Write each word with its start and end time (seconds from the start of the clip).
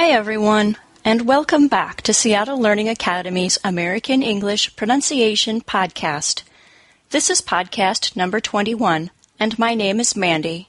Hi, 0.00 0.10
everyone, 0.10 0.76
and 1.04 1.26
welcome 1.26 1.66
back 1.66 2.02
to 2.02 2.14
Seattle 2.14 2.60
Learning 2.60 2.88
Academy's 2.88 3.58
American 3.64 4.22
English 4.22 4.76
Pronunciation 4.76 5.60
Podcast. 5.60 6.44
This 7.10 7.28
is 7.28 7.42
podcast 7.42 8.14
number 8.14 8.38
21, 8.38 9.10
and 9.40 9.58
my 9.58 9.74
name 9.74 9.98
is 9.98 10.14
Mandy. 10.14 10.68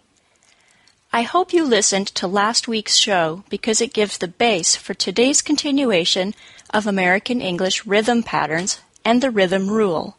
I 1.13 1.21
hope 1.21 1.53
you 1.53 1.63
listened 1.63 2.07
to 2.15 2.25
last 2.25 2.67
week's 2.67 2.95
show 2.95 3.43
because 3.51 3.81
it 3.81 3.93
gives 3.93 4.17
the 4.17 4.27
base 4.27 4.75
for 4.75 4.95
today's 4.95 5.43
continuation 5.43 6.33
of 6.71 6.87
American 6.87 7.39
English 7.39 7.85
rhythm 7.85 8.23
patterns 8.23 8.79
and 9.05 9.21
the 9.21 9.29
rhythm 9.29 9.69
rule. 9.69 10.17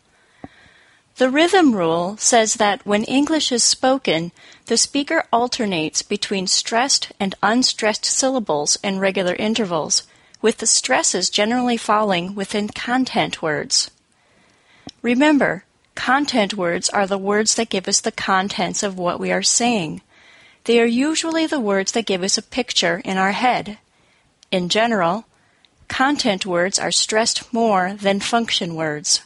The 1.21 1.29
rhythm 1.29 1.77
rule 1.77 2.16
says 2.16 2.55
that 2.55 2.80
when 2.86 3.05
English 3.05 3.53
is 3.53 3.62
spoken, 3.62 4.32
the 4.68 4.79
speaker 4.79 5.27
alternates 5.30 6.00
between 6.00 6.46
stressed 6.46 7.13
and 7.21 7.35
unstressed 7.43 8.07
syllables 8.07 8.79
in 8.82 8.99
regular 8.99 9.35
intervals, 9.35 10.04
with 10.41 10.57
the 10.57 10.67
stresses 10.67 11.29
generally 11.29 11.77
falling 11.77 12.35
within 12.35 12.68
content 12.68 13.43
words. 13.43 13.91
Remember, 15.03 15.64
content 15.94 16.54
words 16.54 16.89
are 16.89 17.07
the 17.07 17.18
words 17.18 17.55
that 17.57 17.68
give 17.68 17.86
us 17.86 18.00
the 18.00 18.13
contents 18.13 18.82
of 18.82 18.96
what 18.96 19.21
we 19.21 19.30
are 19.30 19.43
saying. 19.43 20.00
They 20.64 20.80
are 20.80 20.86
usually 20.86 21.46
the 21.46 21.61
words 21.61 21.93
that 21.93 22.07
give 22.07 22.22
us 22.22 22.39
a 22.39 22.43
picture 22.43 23.02
in 23.05 23.18
our 23.18 23.32
head. 23.32 23.77
In 24.50 24.71
general, 24.71 25.27
content 25.86 26.46
words 26.46 26.79
are 26.79 26.91
stressed 26.91 27.52
more 27.52 27.93
than 27.93 28.21
function 28.21 28.75
words. 28.75 29.21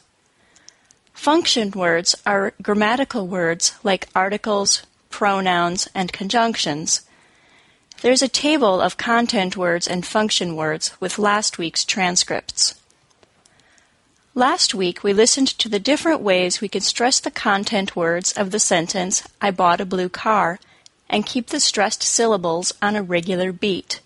Function 1.25 1.71
words 1.71 2.15
are 2.27 2.53
grammatical 2.61 3.27
words 3.27 3.73
like 3.83 4.11
articles, 4.15 4.83
pronouns, 5.09 5.89
and 5.95 6.13
conjunctions. 6.13 7.01
There's 8.03 8.21
a 8.21 8.29
table 8.29 8.83
of 8.83 8.99
content 8.99 9.57
words 9.57 9.89
and 9.89 10.05
function 10.05 10.55
words 10.55 10.91
with 11.01 11.19
last 11.19 11.57
week's 11.57 11.83
transcripts. 11.83 12.75
Last 14.35 14.75
week 14.75 15.03
we 15.03 15.15
listened 15.15 15.49
to 15.61 15.71
the 15.71 15.79
different 15.79 16.21
ways 16.21 16.61
we 16.61 16.69
can 16.69 16.83
stress 16.83 17.21
the 17.21 17.31
content 17.31 17.97
words 17.97 18.33
of 18.33 18.51
the 18.51 18.59
sentence, 18.61 19.27
I 19.41 19.51
bought 19.51 19.81
a 19.81 19.87
blue 19.87 20.11
car, 20.11 20.61
and 21.09 21.25
keep 21.25 21.47
the 21.47 21.59
stressed 21.59 22.03
syllables 22.03 22.75
on 22.83 22.97
a 22.97 23.03
regular 23.03 23.51
beat. 23.51 24.03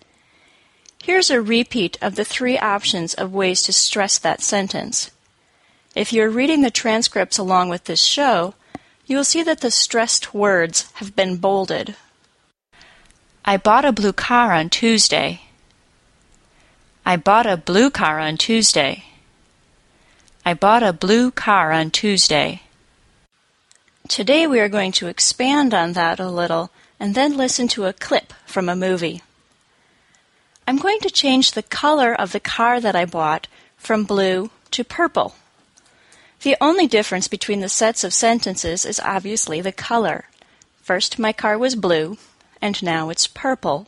Here's 1.03 1.29
a 1.29 1.41
repeat 1.41 1.97
of 2.01 2.15
the 2.15 2.23
three 2.23 2.57
options 2.57 3.13
of 3.13 3.33
ways 3.33 3.61
to 3.63 3.73
stress 3.73 4.17
that 4.19 4.39
sentence. 4.39 5.11
If 5.95 6.13
you're 6.13 6.29
reading 6.29 6.61
the 6.61 6.69
transcripts 6.69 7.37
along 7.37 7.69
with 7.69 7.85
this 7.85 8.03
show, 8.03 8.53
you 9.05 9.17
will 9.17 9.23
see 9.23 9.41
that 9.43 9.61
the 9.61 9.71
stressed 9.71 10.33
words 10.33 10.91
have 10.95 11.15
been 11.15 11.37
bolded. 11.37 11.95
I 13.43 13.57
bought 13.57 13.85
a 13.85 13.91
blue 13.91 14.13
car 14.13 14.53
on 14.53 14.69
Tuesday. 14.69 15.41
I 17.05 17.17
bought 17.17 17.47
a 17.47 17.57
blue 17.57 17.89
car 17.89 18.19
on 18.19 18.37
Tuesday. 18.37 19.05
I 20.45 20.53
bought 20.53 20.83
a 20.83 20.93
blue 20.93 21.31
car 21.31 21.71
on 21.71 21.89
Tuesday. 21.89 22.61
Today 24.07 24.45
we 24.45 24.59
are 24.59 24.69
going 24.69 24.91
to 24.93 25.07
expand 25.07 25.73
on 25.73 25.93
that 25.93 26.19
a 26.19 26.29
little 26.29 26.69
and 26.99 27.15
then 27.15 27.35
listen 27.35 27.67
to 27.69 27.85
a 27.85 27.93
clip 27.93 28.33
from 28.45 28.69
a 28.69 28.75
movie. 28.75 29.23
I'm 30.67 30.77
going 30.77 30.99
to 30.99 31.09
change 31.09 31.51
the 31.51 31.63
color 31.63 32.13
of 32.13 32.31
the 32.31 32.39
car 32.39 32.79
that 32.79 32.95
I 32.95 33.05
bought 33.05 33.47
from 33.75 34.03
blue 34.03 34.51
to 34.69 34.83
purple. 34.83 35.33
The 36.41 36.55
only 36.61 36.87
difference 36.87 37.27
between 37.27 37.59
the 37.59 37.67
sets 37.67 38.05
of 38.05 38.13
sentences 38.13 38.85
is 38.85 39.01
obviously 39.01 39.59
the 39.59 39.73
color. 39.73 40.25
First, 40.81 41.19
my 41.19 41.33
car 41.33 41.57
was 41.57 41.75
blue, 41.75 42.17
and 42.61 42.81
now 42.81 43.09
it's 43.09 43.27
purple. 43.27 43.87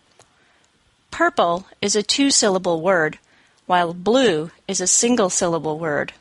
Purple 1.12 1.66
is 1.82 1.96
a 1.96 2.04
two 2.04 2.30
syllable 2.30 2.82
word, 2.82 3.20
while 3.68 3.94
blue 3.94 4.52
is 4.68 4.82
a 4.82 4.88
single 4.88 5.30
syllable 5.30 5.80
word. 5.80 6.12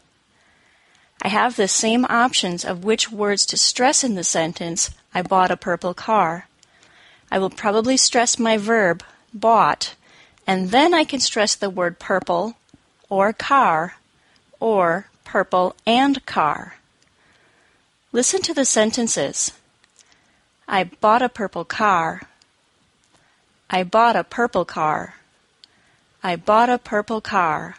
I 1.21 1.29
have 1.29 1.57
the 1.57 1.69
same 1.69 2.07
options 2.09 2.65
of 2.65 2.85
which 2.85 3.11
words 3.11 3.45
to 3.47 3.57
stress 3.57 4.05
in 4.05 4.15
the 4.15 4.25
sentence, 4.25 4.91
I 5.13 5.23
bought 5.23 5.51
a 5.51 5.57
purple 5.57 5.95
car. 5.95 6.47
I 7.31 7.41
will 7.41 7.51
probably 7.51 7.97
stress 7.97 8.39
my 8.39 8.57
verb, 8.57 9.03
bought, 9.35 9.97
and 10.47 10.71
then 10.71 10.95
I 10.95 11.03
can 11.05 11.21
stress 11.21 11.57
the 11.57 11.71
word 11.71 11.99
purple, 11.99 12.55
or 13.09 13.33
car, 13.33 13.97
or 14.61 15.10
purple, 15.31 15.77
and 15.87 16.27
car. 16.27 16.75
Listen 18.11 18.43
to 18.43 18.53
the 18.53 18.65
sentences. 18.65 19.53
I 20.67 20.83
bought 20.83 21.23
a 21.23 21.29
purple 21.29 21.65
car. 21.65 22.23
I 23.71 23.85
bought 23.85 24.17
a 24.17 24.25
purple 24.25 24.65
car. 24.65 25.15
I 26.21 26.35
bought 26.35 26.69
a 26.69 26.79
purple 26.79 27.21
car. 27.21 27.77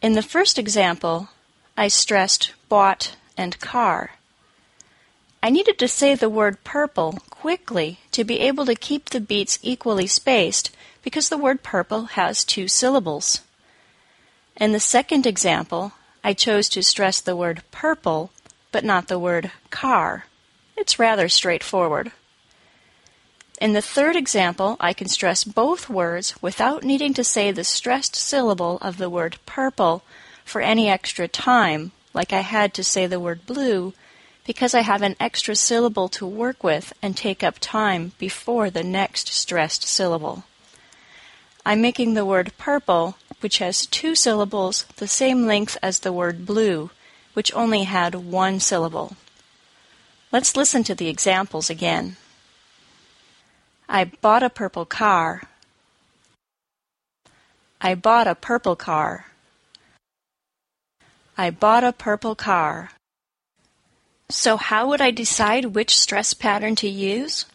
In 0.00 0.14
the 0.14 0.22
first 0.22 0.58
example, 0.58 1.28
I 1.76 1.88
stressed 1.88 2.54
bought 2.70 3.16
and 3.36 3.60
car. 3.60 4.12
I 5.42 5.50
needed 5.50 5.78
to 5.78 5.88
say 5.88 6.14
the 6.14 6.30
word 6.30 6.64
purple 6.64 7.18
quickly 7.28 7.98
to 8.12 8.24
be 8.24 8.40
able 8.40 8.64
to 8.64 8.74
keep 8.74 9.10
the 9.10 9.20
beats 9.20 9.58
equally 9.60 10.06
spaced 10.06 10.70
because 11.02 11.28
the 11.28 11.42
word 11.44 11.62
purple 11.62 12.16
has 12.16 12.44
two 12.46 12.66
syllables. 12.66 13.42
In 14.60 14.72
the 14.72 14.78
second 14.78 15.26
example, 15.26 15.92
I 16.22 16.34
chose 16.34 16.68
to 16.68 16.82
stress 16.82 17.22
the 17.22 17.34
word 17.34 17.62
purple, 17.70 18.30
but 18.72 18.84
not 18.84 19.08
the 19.08 19.18
word 19.18 19.50
car. 19.70 20.26
It's 20.76 20.98
rather 20.98 21.30
straightforward. 21.30 22.12
In 23.58 23.72
the 23.72 23.80
third 23.80 24.16
example, 24.16 24.76
I 24.78 24.92
can 24.92 25.08
stress 25.08 25.44
both 25.44 25.88
words 25.88 26.34
without 26.42 26.84
needing 26.84 27.14
to 27.14 27.24
say 27.24 27.50
the 27.50 27.64
stressed 27.64 28.14
syllable 28.14 28.76
of 28.82 28.98
the 28.98 29.08
word 29.08 29.38
purple 29.46 30.02
for 30.44 30.60
any 30.60 30.90
extra 30.90 31.26
time, 31.26 31.92
like 32.12 32.34
I 32.34 32.40
had 32.40 32.74
to 32.74 32.84
say 32.84 33.06
the 33.06 33.18
word 33.18 33.46
blue, 33.46 33.94
because 34.46 34.74
I 34.74 34.82
have 34.82 35.00
an 35.00 35.16
extra 35.18 35.56
syllable 35.56 36.10
to 36.10 36.26
work 36.26 36.62
with 36.62 36.92
and 37.00 37.16
take 37.16 37.42
up 37.42 37.56
time 37.60 38.12
before 38.18 38.68
the 38.68 38.84
next 38.84 39.28
stressed 39.28 39.88
syllable. 39.88 40.44
I'm 41.64 41.80
making 41.80 42.14
the 42.14 42.24
word 42.24 42.52
purple 42.58 43.16
which 43.40 43.58
has 43.58 43.86
two 43.86 44.14
syllables 44.14 44.84
the 44.96 45.08
same 45.08 45.46
length 45.46 45.76
as 45.82 46.00
the 46.00 46.12
word 46.12 46.46
blue, 46.46 46.90
which 47.32 47.52
only 47.54 47.84
had 47.84 48.14
one 48.14 48.60
syllable. 48.60 49.16
Let's 50.32 50.56
listen 50.56 50.84
to 50.84 50.94
the 50.94 51.08
examples 51.08 51.70
again. 51.70 52.16
I 53.88 54.04
bought 54.04 54.42
a 54.42 54.50
purple 54.50 54.84
car. 54.84 55.42
I 57.80 57.94
bought 57.94 58.28
a 58.28 58.34
purple 58.34 58.76
car. 58.76 59.26
I 61.36 61.50
bought 61.50 61.82
a 61.82 61.92
purple 61.92 62.34
car. 62.34 62.90
So, 64.28 64.56
how 64.56 64.86
would 64.88 65.00
I 65.00 65.10
decide 65.10 65.74
which 65.74 65.98
stress 65.98 66.34
pattern 66.34 66.76
to 66.76 66.88
use? 66.88 67.46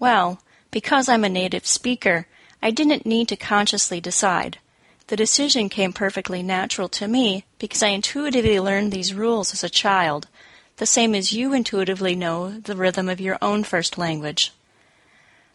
Well, 0.00 0.40
because 0.72 1.08
I'm 1.08 1.22
a 1.22 1.28
native 1.28 1.66
speaker, 1.66 2.26
I 2.62 2.70
didn't 2.70 3.06
need 3.06 3.28
to 3.28 3.36
consciously 3.36 4.00
decide. 4.00 4.58
The 5.06 5.16
decision 5.16 5.68
came 5.68 5.92
perfectly 5.92 6.42
natural 6.42 6.88
to 6.90 7.08
me 7.08 7.44
because 7.58 7.82
I 7.82 7.88
intuitively 7.88 8.60
learned 8.60 8.92
these 8.92 9.14
rules 9.14 9.52
as 9.52 9.64
a 9.64 9.68
child, 9.68 10.28
the 10.76 10.86
same 10.86 11.14
as 11.14 11.32
you 11.32 11.52
intuitively 11.52 12.14
know 12.14 12.50
the 12.50 12.76
rhythm 12.76 13.08
of 13.08 13.20
your 13.20 13.38
own 13.42 13.64
first 13.64 13.98
language. 13.98 14.52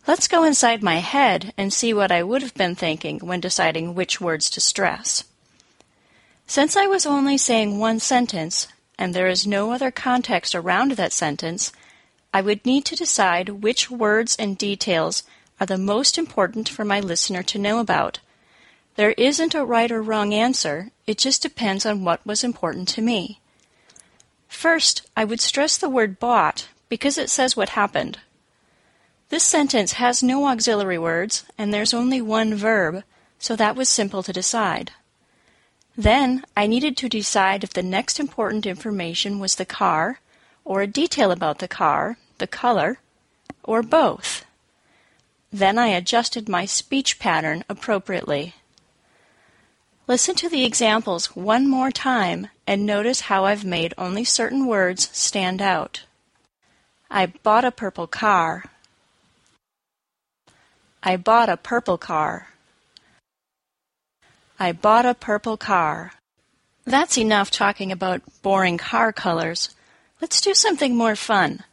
Let's 0.08 0.28
go 0.28 0.44
inside 0.44 0.84
my 0.84 0.98
head 0.98 1.54
and 1.58 1.74
see 1.74 1.94
what 1.94 2.12
I 2.12 2.22
would 2.22 2.42
have 2.42 2.54
been 2.54 2.76
thinking 2.76 3.20
when 3.20 3.40
deciding 3.40 3.96
which 3.96 4.22
words 4.22 4.50
to 4.52 4.62
stress. 4.62 5.24
Since 6.46 6.76
I 6.76 6.86
was 6.86 7.06
only 7.08 7.38
saying 7.38 7.80
one 7.80 8.00
sentence, 8.00 8.68
and 9.00 9.14
there 9.14 9.28
is 9.28 9.48
no 9.48 9.72
other 9.72 9.90
context 9.90 10.54
around 10.54 10.92
that 10.92 11.12
sentence, 11.12 11.72
I 12.34 12.42
would 12.42 12.66
need 12.66 12.86
to 12.86 12.96
decide 12.96 13.64
which 13.64 13.90
words 13.90 14.36
and 14.36 14.58
details 14.58 15.24
are 15.60 15.66
the 15.66 15.78
most 15.78 16.18
important 16.18 16.68
for 16.68 16.84
my 16.84 17.00
listener 17.00 17.44
to 17.44 17.60
know 17.60 17.80
about 17.80 18.20
there 18.96 19.12
isn't 19.12 19.54
a 19.54 19.66
right 19.66 19.92
or 19.92 20.02
wrong 20.02 20.34
answer, 20.34 20.92
it 21.06 21.18
just 21.18 21.42
depends 21.42 21.86
on 21.86 22.06
what 22.06 22.26
was 22.26 22.44
important 22.44 22.88
to 22.90 23.02
me. 23.02 23.42
First, 24.48 25.08
I 25.18 25.26
would 25.26 25.42
stress 25.42 25.78
the 25.78 25.90
word 25.90 26.18
bought 26.18 26.70
because 26.88 27.18
it 27.18 27.30
says 27.30 27.58
what 27.58 27.70
happened. 27.70 28.20
This 29.30 29.44
sentence 29.44 29.94
has 29.94 30.24
no 30.24 30.46
auxiliary 30.48 30.98
words 30.98 31.44
and 31.58 31.74
there's 31.74 31.94
only 31.94 32.22
one 32.22 32.56
verb, 32.56 33.04
so 33.38 33.56
that 33.58 33.76
was 33.76 33.90
simple 33.90 34.24
to 34.24 34.32
decide. 34.32 34.92
Then 35.98 36.46
I 36.56 36.68
needed 36.68 36.96
to 36.98 37.10
decide 37.10 37.64
if 37.64 37.74
the 37.74 37.84
next 37.84 38.20
important 38.20 38.66
information 38.66 39.40
was 39.40 39.56
the 39.56 39.66
car, 39.66 40.20
or 40.64 40.82
a 40.82 40.88
detail 40.88 41.32
about 41.32 41.60
the 41.60 41.68
car, 41.68 42.18
the 42.38 42.48
color, 42.48 43.00
or 43.64 43.82
both. 43.82 44.46
Then 45.52 45.78
I 45.78 45.88
adjusted 45.88 46.50
my 46.50 46.66
speech 46.66 47.20
pattern 47.20 47.64
appropriately. 47.70 48.56
Listen 50.08 50.36
to 50.36 50.50
the 50.50 50.66
examples 50.66 51.36
one 51.36 51.68
more 51.68 51.92
time 51.92 52.48
and 52.68 52.86
notice 52.86 53.22
how 53.22 53.46
I've 53.46 53.66
made 53.66 53.94
only 53.98 54.24
certain 54.24 54.68
words 54.68 55.10
stand 55.12 55.62
out. 55.62 56.04
I 57.10 57.28
bought 57.28 57.66
a 57.66 57.72
purple 57.72 58.08
car. 58.08 58.66
I 61.02 61.18
bought 61.18 61.50
a 61.50 61.58
purple 61.58 61.98
car. 61.98 62.50
I 64.60 64.72
bought 64.72 65.06
a 65.06 65.14
purple 65.14 65.58
car. 65.58 66.14
That's 66.86 67.18
enough 67.18 67.50
talking 67.50 67.92
about 67.92 68.22
boring 68.42 68.78
car 68.78 69.12
colors. 69.12 69.70
Let's 70.22 70.40
do 70.40 70.54
something 70.54 70.96
more 70.96 71.16
fun. 71.16 71.64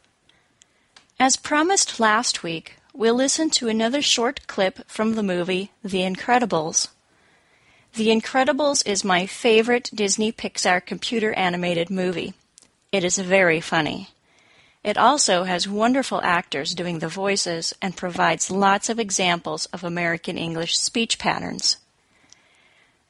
As 1.19 1.37
promised 1.37 1.99
last 1.99 2.41
week, 2.41 2.77
we'll 2.93 3.15
listen 3.15 3.49
to 3.49 3.67
another 3.67 4.01
short 4.01 4.45
clip 4.47 4.87
from 4.87 5.15
the 5.15 5.23
movie 5.23 5.71
The 5.83 6.01
Incredibles. 6.01 6.89
The 7.95 8.07
Incredibles 8.07 8.85
is 8.87 9.03
my 9.03 9.25
favorite 9.25 9.89
Disney 9.93 10.31
Pixar 10.31 10.85
computer 10.85 11.33
animated 11.33 11.89
movie. 11.89 12.33
It 12.91 13.03
is 13.03 13.17
very 13.17 13.59
funny. 13.59 14.09
It 14.83 14.97
also 14.97 15.45
has 15.45 15.67
wonderful 15.67 16.21
actors 16.21 16.75
doing 16.75 16.99
the 16.99 17.07
voices 17.07 17.73
and 17.81 17.97
provides 17.97 18.51
lots 18.51 18.89
of 18.89 18.99
examples 18.99 19.65
of 19.67 19.83
American 19.83 20.37
English 20.37 20.77
speech 20.77 21.17
patterns. 21.17 21.77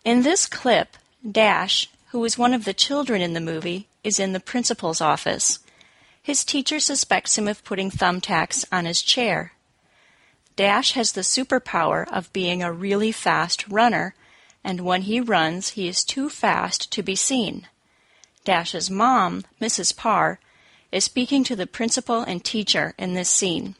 In 0.06 0.22
this 0.22 0.46
clip, 0.46 0.98
Dash, 1.30 1.90
who 2.12 2.24
is 2.24 2.38
one 2.38 2.54
of 2.54 2.64
the 2.64 2.74
children 2.74 3.22
in 3.22 3.34
the 3.34 3.42
movie, 3.42 3.88
is 4.04 4.20
in 4.20 4.34
the 4.34 4.40
principal's 4.40 5.02
office. 5.02 5.60
His 6.22 6.46
teacher 6.46 6.80
suspects 6.80 7.38
him 7.38 7.48
of 7.48 7.64
putting 7.64 7.90
thumbtacks 7.90 8.66
on 8.72 8.86
his 8.86 9.02
chair. 9.02 9.54
Dash 10.56 10.92
has 10.92 11.12
the 11.12 11.22
superpower 11.22 12.08
of 12.12 12.32
being 12.34 12.62
a 12.62 12.72
really 12.72 13.12
fast 13.12 13.68
runner, 13.68 14.14
and 14.64 14.82
when 14.82 15.04
he 15.04 15.20
runs, 15.20 15.70
he 15.70 15.88
is 15.88 16.04
too 16.04 16.30
fast 16.30 16.92
to 16.92 17.02
be 17.02 17.16
seen. 17.16 17.68
Dash's 18.46 18.90
mom, 18.90 19.46
Mrs. 19.60 19.96
Parr, 19.96 20.40
is 20.92 21.04
speaking 21.04 21.44
to 21.46 21.56
the 21.56 21.66
principal 21.66 22.22
and 22.22 22.44
teacher 22.44 22.94
in 23.00 23.14
this 23.14 23.30
scene. 23.30 23.76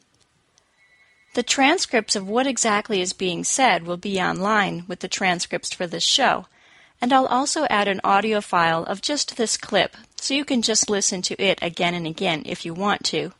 The 1.34 1.42
transcripts 1.42 2.16
of 2.16 2.28
what 2.28 2.46
exactly 2.46 3.00
is 3.00 3.12
being 3.12 3.44
said 3.44 3.84
will 3.84 3.96
be 3.96 4.20
online 4.20 4.84
with 4.88 5.00
the 5.00 5.08
transcripts 5.08 5.72
for 5.72 5.86
this 5.86 6.02
show, 6.02 6.46
and 7.00 7.12
I'll 7.12 7.26
also 7.26 7.66
add 7.66 7.88
an 7.88 8.00
audio 8.02 8.40
file 8.40 8.84
of 8.84 9.02
just 9.02 9.36
this 9.36 9.56
clip 9.56 9.96
so 10.16 10.34
you 10.34 10.44
can 10.44 10.62
just 10.62 10.88
listen 10.88 11.22
to 11.22 11.40
it 11.42 11.58
again 11.60 11.94
and 11.94 12.06
again 12.06 12.42
if 12.46 12.64
you 12.64 12.72
want 12.72 13.04
to. 13.04 13.32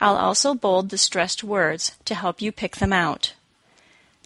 I'll 0.00 0.16
also 0.16 0.54
bold 0.54 0.90
the 0.90 0.98
stressed 0.98 1.44
words 1.44 1.92
to 2.04 2.14
help 2.14 2.42
you 2.42 2.52
pick 2.52 2.76
them 2.76 2.92
out. 2.92 3.34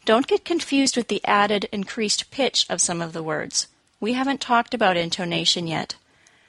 Don't 0.04 0.26
get 0.26 0.44
confused 0.44 0.96
with 0.96 1.08
the 1.08 1.24
added 1.24 1.68
increased 1.70 2.30
pitch 2.30 2.66
of 2.70 2.80
some 2.80 3.02
of 3.02 3.12
the 3.12 3.22
words. 3.22 3.68
We 4.00 4.14
haven't 4.14 4.40
talked 4.40 4.74
about 4.74 4.96
intonation 4.96 5.66
yet. 5.66 5.96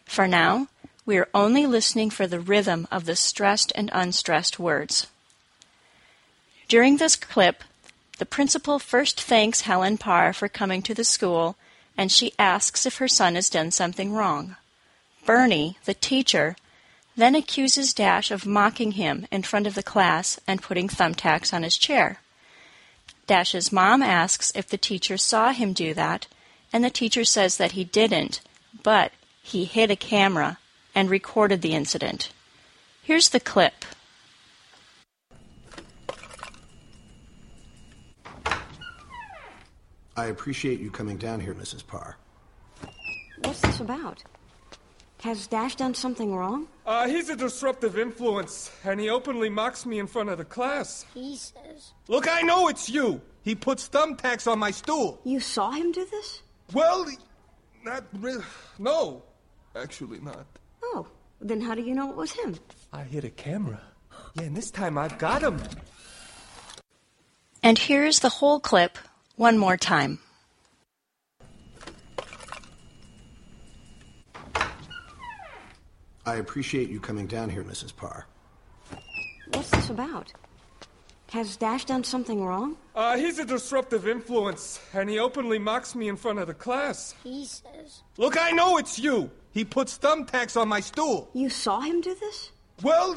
For 0.05 0.27
now, 0.27 0.67
we 1.05 1.17
are 1.17 1.27
only 1.33 1.65
listening 1.65 2.09
for 2.09 2.27
the 2.27 2.39
rhythm 2.39 2.87
of 2.91 3.05
the 3.05 3.15
stressed 3.15 3.71
and 3.75 3.89
unstressed 3.93 4.59
words. 4.59 5.07
During 6.67 6.97
this 6.97 7.15
clip, 7.15 7.63
the 8.19 8.25
principal 8.25 8.79
first 8.79 9.19
thanks 9.19 9.61
Helen 9.61 9.97
Parr 9.97 10.33
for 10.33 10.47
coming 10.47 10.81
to 10.83 10.93
the 10.93 11.03
school 11.03 11.55
and 11.97 12.11
she 12.11 12.31
asks 12.39 12.85
if 12.85 12.97
her 12.97 13.09
son 13.09 13.35
has 13.35 13.49
done 13.49 13.71
something 13.71 14.13
wrong. 14.13 14.55
Bernie, 15.25 15.77
the 15.83 15.93
teacher, 15.93 16.55
then 17.19 17.35
accuses 17.35 17.93
Dash 17.93 18.31
of 18.31 18.45
mocking 18.45 18.93
him 18.93 19.27
in 19.31 19.43
front 19.43 19.67
of 19.67 19.75
the 19.75 19.83
class 19.83 20.39
and 20.47 20.61
putting 20.61 20.87
thumbtacks 20.87 21.53
on 21.53 21.63
his 21.63 21.77
chair. 21.77 22.19
Dash's 23.27 23.71
mom 23.71 24.01
asks 24.01 24.51
if 24.55 24.67
the 24.67 24.77
teacher 24.77 25.17
saw 25.17 25.51
him 25.51 25.73
do 25.73 25.93
that, 25.93 26.27
and 26.71 26.83
the 26.83 26.89
teacher 26.89 27.23
says 27.23 27.57
that 27.57 27.73
he 27.73 27.83
didn't, 27.83 28.41
but 28.83 29.11
he 29.43 29.65
hid 29.65 29.91
a 29.91 29.95
camera 29.95 30.57
and 30.95 31.09
recorded 31.09 31.61
the 31.61 31.73
incident. 31.73 32.31
Here's 33.03 33.29
the 33.29 33.39
clip. 33.39 33.85
I 40.15 40.25
appreciate 40.25 40.79
you 40.79 40.91
coming 40.91 41.17
down 41.17 41.39
here, 41.39 41.53
Mrs. 41.53 41.85
Parr. 41.85 42.17
What's 43.43 43.61
this 43.61 43.79
about? 43.79 44.23
Has 45.21 45.47
Dash 45.47 45.75
done 45.75 45.93
something 45.93 46.33
wrong? 46.33 46.67
Uh, 46.85 47.07
he's 47.07 47.29
a 47.29 47.35
disruptive 47.35 47.97
influence, 47.97 48.71
and 48.85 48.99
he 48.99 49.09
openly 49.09 49.49
mocks 49.49 49.85
me 49.85 49.99
in 49.99 50.07
front 50.07 50.29
of 50.29 50.37
the 50.37 50.45
class. 50.45 51.05
He 51.13 51.35
says. 51.35 51.91
Look, 52.07 52.27
I 52.29 52.41
know 52.41 52.69
it's 52.69 52.89
you. 52.89 53.21
He 53.41 53.53
puts 53.53 53.89
thumbtacks 53.89 54.49
on 54.49 54.59
my 54.59 54.71
stool. 54.71 55.19
You 55.25 55.41
saw 55.41 55.71
him 55.71 55.91
do 55.91 56.05
this? 56.09 56.41
Well, 56.73 57.05
not 57.83 58.05
really. 58.13 58.45
No, 58.77 59.23
actually 59.75 60.19
not. 60.19 60.45
Oh, 60.83 61.05
then 61.41 61.59
how 61.59 61.75
do 61.75 61.81
you 61.81 61.93
know 61.93 62.09
it 62.09 62.15
was 62.15 62.31
him? 62.31 62.55
I 62.93 63.03
hit 63.03 63.25
a 63.25 63.29
camera. 63.29 63.81
Yeah, 64.35 64.43
and 64.43 64.55
this 64.55 64.71
time 64.71 64.97
I've 64.97 65.17
got 65.17 65.41
him. 65.41 65.61
And 67.61 67.77
here's 67.77 68.19
the 68.19 68.29
whole 68.29 68.61
clip 68.61 68.97
one 69.35 69.57
more 69.57 69.75
time. 69.75 70.19
I 76.29 76.35
appreciate 76.35 76.91
you 76.91 76.99
coming 76.99 77.25
down 77.25 77.49
here, 77.49 77.63
Mrs. 77.63 77.95
Parr. 77.95 78.27
What's 79.51 79.71
this 79.71 79.89
about? 79.89 80.31
Has 81.31 81.57
Dash 81.57 81.85
done 81.85 82.03
something 82.03 82.45
wrong? 82.45 82.77
Uh, 82.93 83.17
he's 83.17 83.39
a 83.39 83.45
disruptive 83.45 84.07
influence, 84.07 84.79
and 84.93 85.09
he 85.09 85.17
openly 85.17 85.57
mocks 85.57 85.95
me 85.95 86.07
in 86.07 86.15
front 86.15 86.37
of 86.37 86.45
the 86.45 86.53
class. 86.53 87.15
He 87.23 87.45
says. 87.45 88.03
Look, 88.17 88.39
I 88.39 88.51
know 88.51 88.77
it's 88.77 88.99
you. 88.99 89.31
He 89.51 89.65
puts 89.65 89.97
thumbtacks 89.97 90.55
on 90.55 90.67
my 90.67 90.81
stool. 90.81 91.31
You 91.33 91.49
saw 91.49 91.79
him 91.79 91.99
do 91.99 92.13
this? 92.13 92.51
Well, 92.83 93.15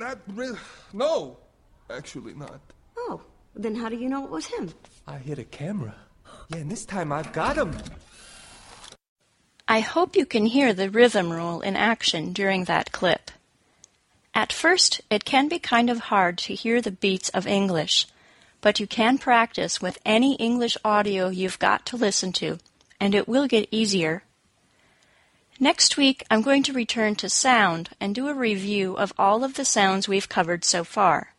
not 0.00 0.18
really. 0.26 0.58
No, 0.92 1.38
actually 1.88 2.34
not. 2.34 2.60
Oh, 2.96 3.22
then 3.54 3.76
how 3.76 3.88
do 3.88 3.96
you 3.96 4.08
know 4.08 4.24
it 4.24 4.30
was 4.30 4.46
him? 4.46 4.70
I 5.06 5.18
hit 5.18 5.38
a 5.38 5.44
camera. 5.44 5.94
Yeah, 6.48 6.56
and 6.58 6.70
this 6.70 6.84
time 6.84 7.12
I've 7.12 7.32
got 7.32 7.56
him. 7.56 7.76
I 9.66 9.80
hope 9.80 10.14
you 10.14 10.26
can 10.26 10.44
hear 10.44 10.74
the 10.74 10.90
rhythm 10.90 11.32
rule 11.32 11.62
in 11.62 11.74
action 11.74 12.34
during 12.34 12.64
that 12.64 12.92
clip. 12.92 13.30
At 14.34 14.52
first, 14.52 15.00
it 15.08 15.24
can 15.24 15.48
be 15.48 15.58
kind 15.58 15.88
of 15.88 16.10
hard 16.10 16.36
to 16.38 16.54
hear 16.54 16.82
the 16.82 16.90
beats 16.90 17.30
of 17.30 17.46
English, 17.46 18.06
but 18.60 18.78
you 18.78 18.86
can 18.86 19.16
practice 19.16 19.80
with 19.80 19.98
any 20.04 20.34
English 20.34 20.76
audio 20.84 21.28
you've 21.28 21.58
got 21.58 21.86
to 21.86 21.96
listen 21.96 22.30
to, 22.32 22.58
and 23.00 23.14
it 23.14 23.26
will 23.26 23.46
get 23.46 23.68
easier. 23.70 24.24
Next 25.58 25.96
week, 25.96 26.24
I'm 26.30 26.42
going 26.42 26.62
to 26.64 26.72
return 26.74 27.14
to 27.16 27.30
sound 27.30 27.90
and 27.98 28.14
do 28.14 28.28
a 28.28 28.34
review 28.34 28.94
of 28.98 29.14
all 29.16 29.44
of 29.44 29.54
the 29.54 29.64
sounds 29.64 30.08
we've 30.08 30.28
covered 30.28 30.64
so 30.64 30.84
far. 30.84 31.32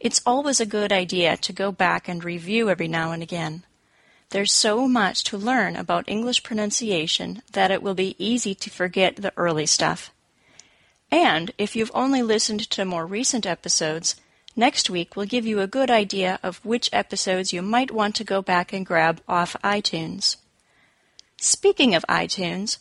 It's 0.00 0.22
always 0.26 0.58
a 0.58 0.66
good 0.66 0.90
idea 0.90 1.36
to 1.36 1.52
go 1.52 1.70
back 1.70 2.08
and 2.08 2.24
review 2.24 2.70
every 2.70 2.88
now 2.88 3.12
and 3.12 3.22
again. 3.22 3.64
There's 4.30 4.52
so 4.52 4.88
much 4.88 5.22
to 5.24 5.38
learn 5.38 5.76
about 5.76 6.08
English 6.08 6.42
pronunciation 6.42 7.42
that 7.52 7.70
it 7.70 7.82
will 7.82 7.94
be 7.94 8.16
easy 8.18 8.54
to 8.56 8.70
forget 8.70 9.16
the 9.16 9.32
early 9.36 9.66
stuff. 9.66 10.10
And 11.10 11.52
if 11.58 11.76
you've 11.76 11.92
only 11.94 12.22
listened 12.22 12.68
to 12.70 12.84
more 12.84 13.06
recent 13.06 13.46
episodes, 13.46 14.16
next 14.56 14.90
week 14.90 15.14
will 15.14 15.26
give 15.26 15.46
you 15.46 15.60
a 15.60 15.68
good 15.68 15.90
idea 15.90 16.40
of 16.42 16.64
which 16.64 16.90
episodes 16.92 17.52
you 17.52 17.62
might 17.62 17.92
want 17.92 18.16
to 18.16 18.24
go 18.24 18.42
back 18.42 18.72
and 18.72 18.84
grab 18.84 19.20
off 19.28 19.56
iTunes. 19.62 20.36
Speaking 21.38 21.94
of 21.94 22.04
iTunes, 22.08 22.78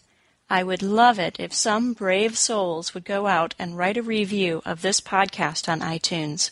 I 0.49 0.63
would 0.63 0.81
love 0.81 1.19
it 1.19 1.39
if 1.39 1.53
some 1.53 1.93
brave 1.93 2.37
souls 2.37 2.93
would 2.93 3.05
go 3.05 3.27
out 3.27 3.53
and 3.59 3.77
write 3.77 3.97
a 3.97 4.03
review 4.03 4.61
of 4.65 4.81
this 4.81 4.99
podcast 4.99 5.67
on 5.67 5.81
iTunes. 5.81 6.51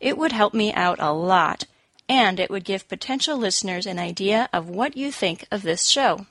It 0.00 0.18
would 0.18 0.32
help 0.32 0.54
me 0.54 0.72
out 0.72 0.98
a 0.98 1.12
lot, 1.12 1.64
and 2.10 2.38
it 2.40 2.50
would 2.50 2.64
give 2.64 2.88
potential 2.88 3.38
listeners 3.38 3.86
an 3.86 4.00
idea 4.00 4.48
of 4.52 4.68
what 4.68 4.96
you 4.96 5.12
think 5.12 5.46
of 5.52 5.62
this 5.62 5.86
show. 5.86 6.26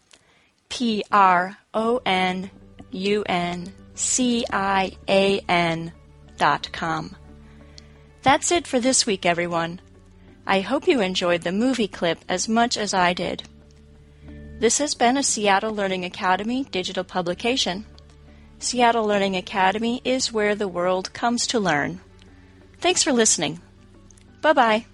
P 0.70 1.04
R 1.12 1.58
O 1.74 2.00
N 2.06 2.52
U 2.92 3.24
N 3.28 3.74
C 3.96 4.46
I 4.52 4.92
A 5.08 5.40
N 5.50 5.92
dot 6.38 6.72
com. 6.72 7.16
That's 8.24 8.54
it 8.54 8.66
for 8.66 8.80
this 8.80 9.06
week, 9.06 9.26
everyone. 9.26 9.82
I 10.48 10.62
hope 10.62 10.88
you 10.88 11.02
enjoyed 11.02 11.42
the 11.42 11.52
movie 11.52 11.90
clip 11.90 12.20
as 12.30 12.48
much 12.48 12.78
as 12.78 12.94
I 12.94 13.12
did. 13.12 13.44
This 14.60 14.78
has 14.78 14.96
been 14.96 15.18
a 15.18 15.24
Seattle 15.24 15.74
Learning 15.74 16.06
Academy 16.06 16.64
digital 16.72 17.04
publication. 17.04 17.86
Seattle 18.60 19.06
Learning 19.06 19.36
Academy 19.36 20.02
is 20.06 20.32
where 20.32 20.56
the 20.56 20.70
world 20.70 21.12
comes 21.14 21.46
to 21.48 21.60
learn. 21.60 22.00
Thanks 22.80 23.04
for 23.04 23.12
listening. 23.12 23.60
Bye 24.42 24.54
bye. 24.54 24.86